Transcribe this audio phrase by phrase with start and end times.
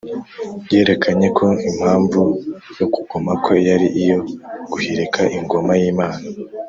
[0.73, 2.21] Yerekanye ko impamvu
[2.79, 4.19] yo kugoma kwe yari iyo
[4.71, 6.25] guhirika Ingoma y’Imana,